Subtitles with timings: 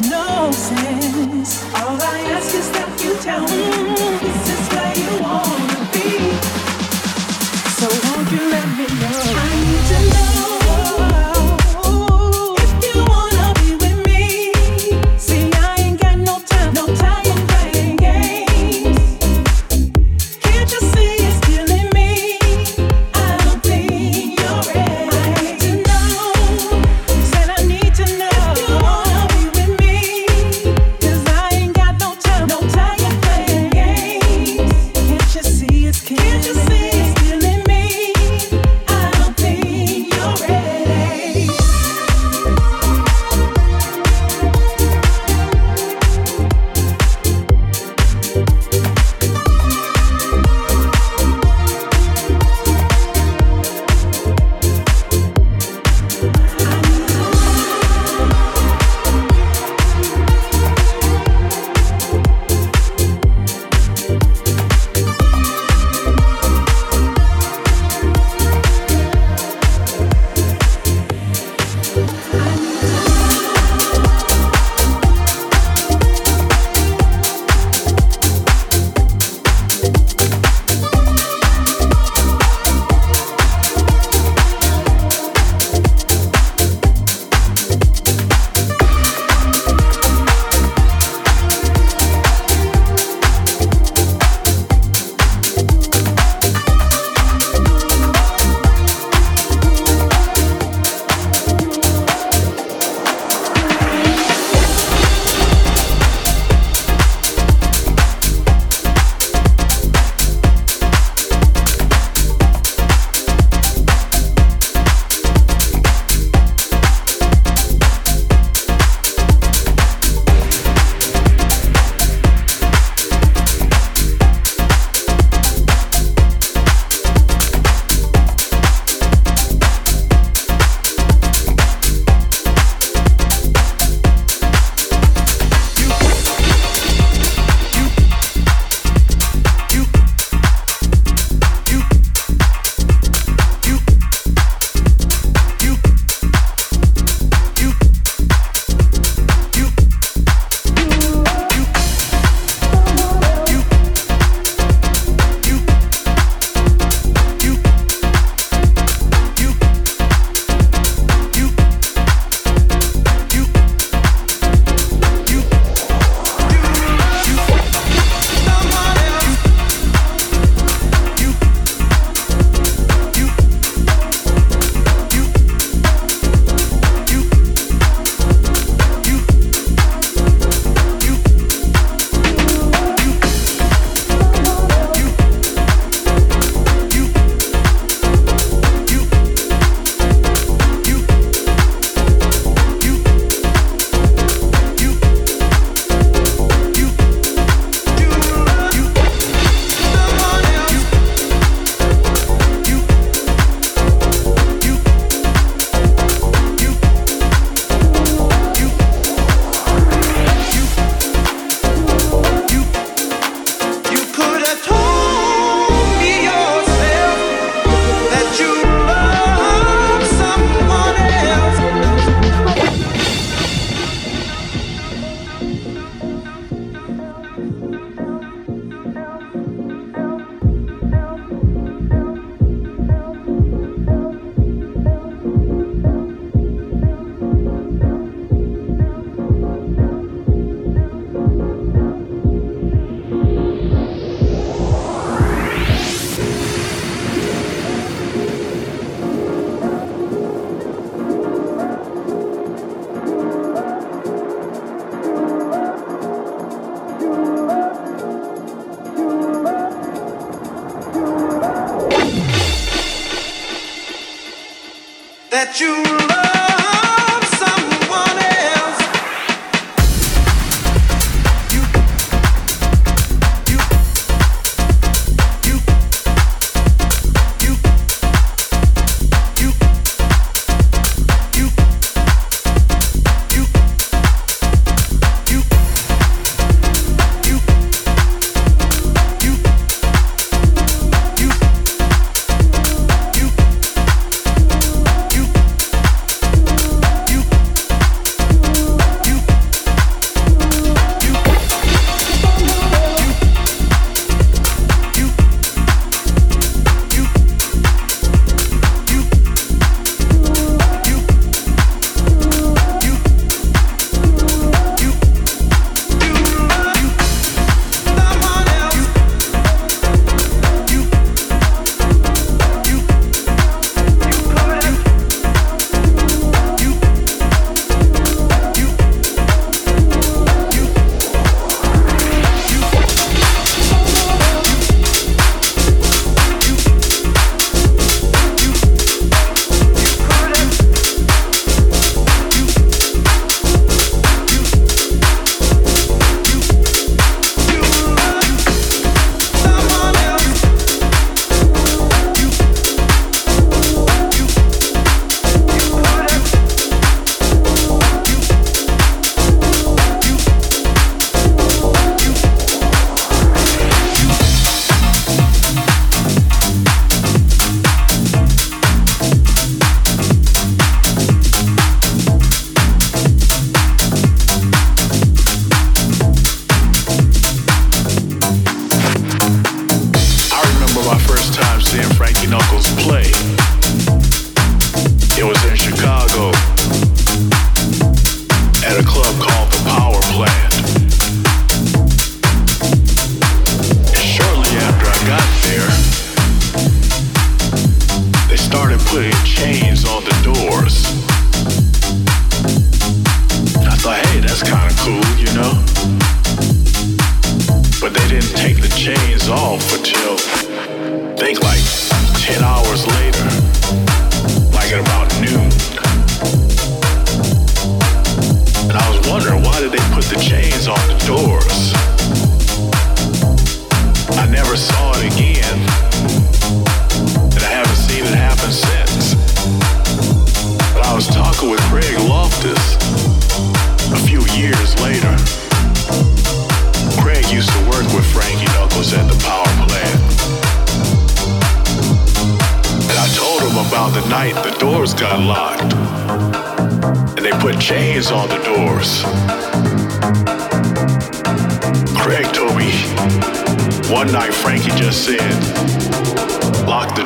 [0.00, 1.83] makes no sense.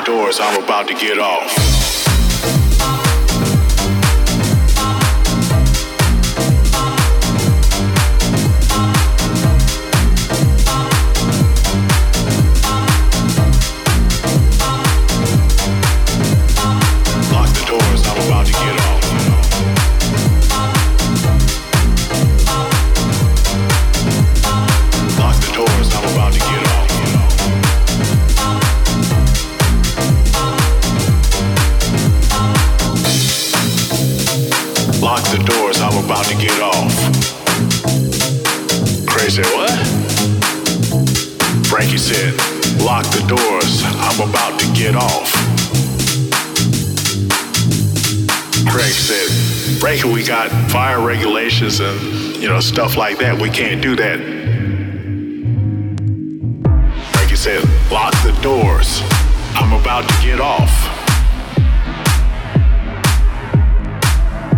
[0.09, 1.78] doors, I'm about to get off.
[52.61, 53.41] Stuff like that.
[53.41, 54.19] We can't do that.
[57.15, 59.01] Like you said, lock the doors.
[59.55, 60.73] I'm about to get off.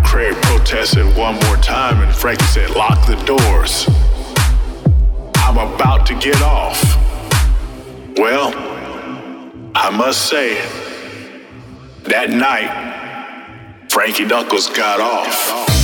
[0.05, 3.87] Craig protested one more time, and Frankie said, lock the doors.
[5.37, 6.81] I'm about to get off.
[8.17, 8.53] Well,
[9.75, 10.55] I must say,
[12.05, 15.80] that night, Frankie Knuckles got off.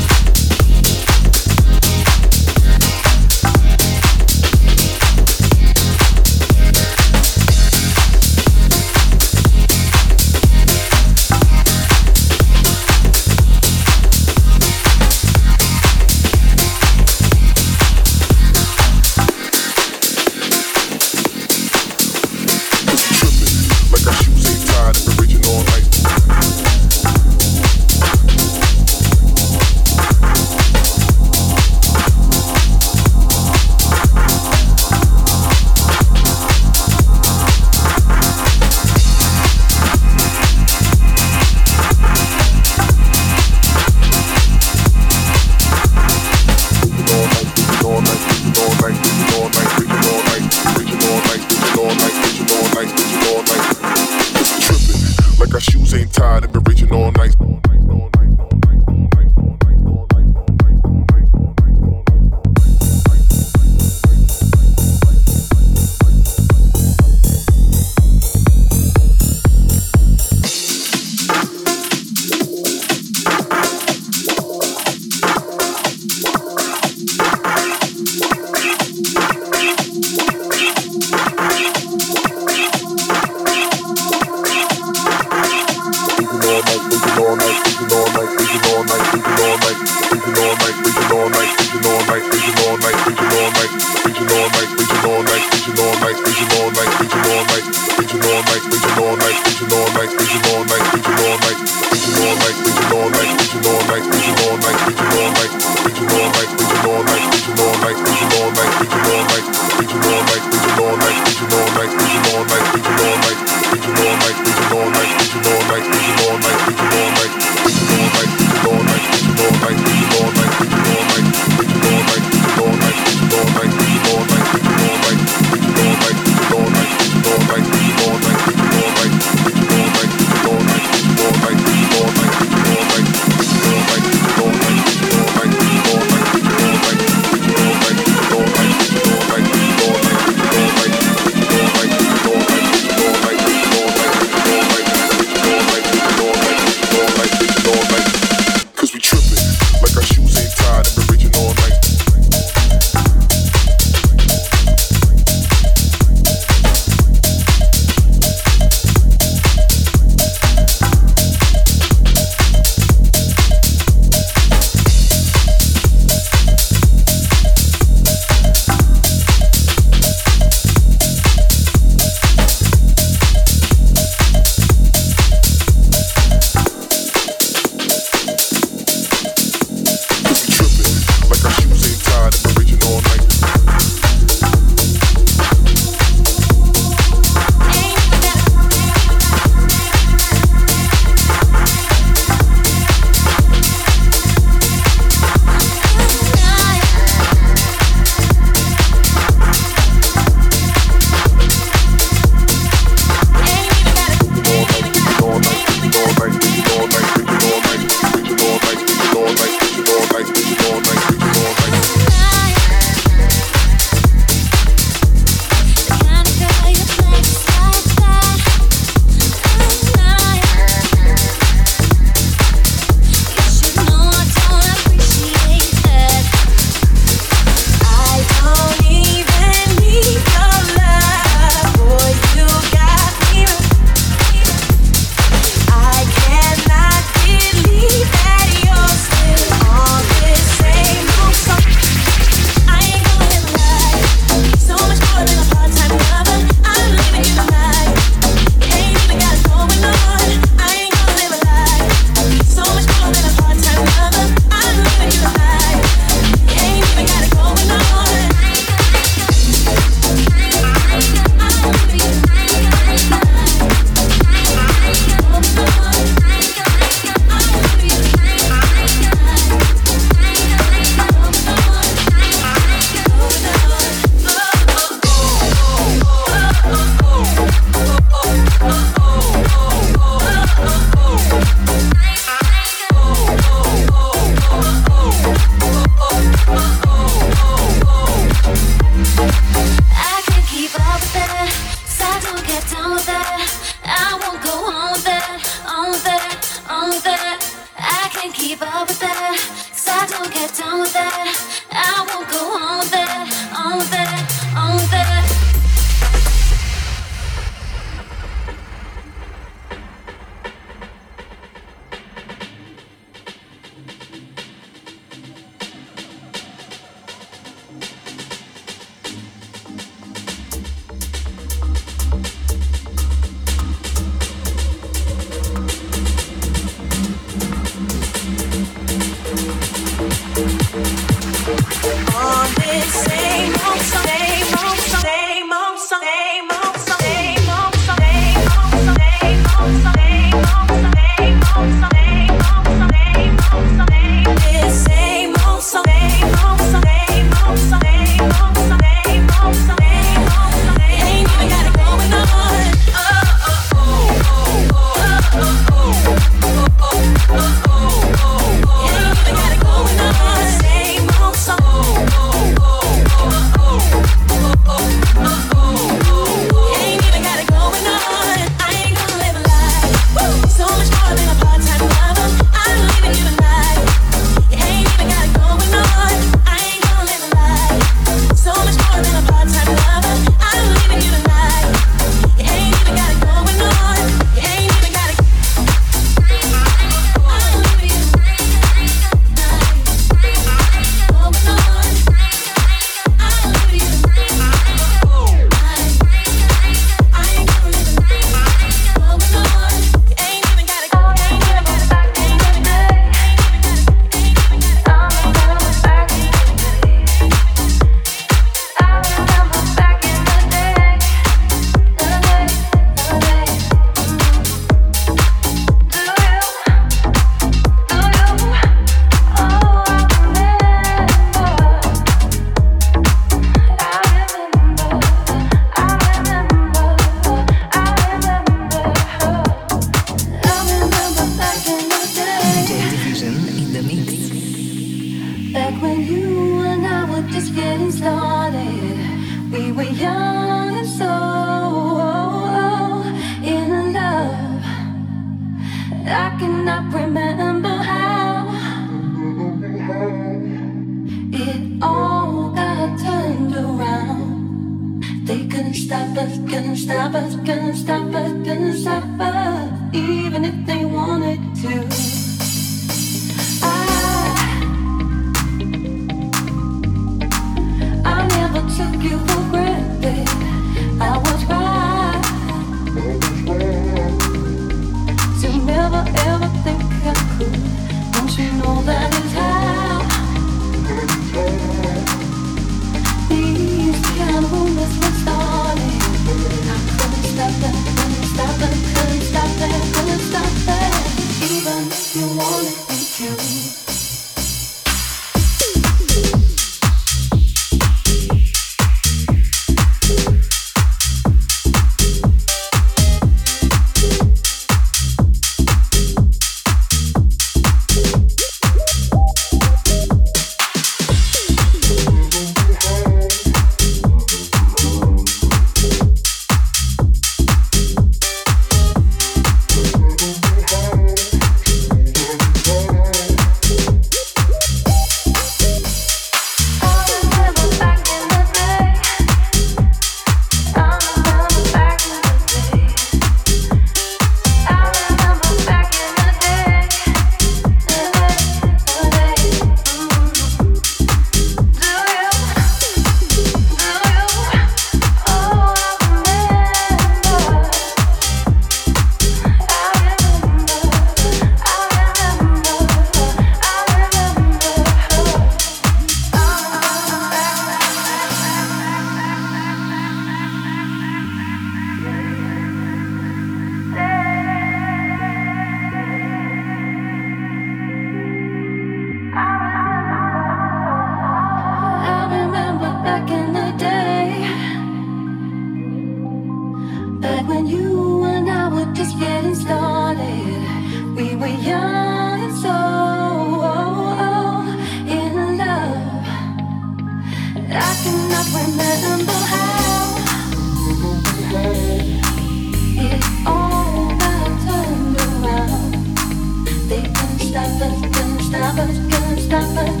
[597.51, 600.00] stop us, couldn't stop us, couldn't stop us.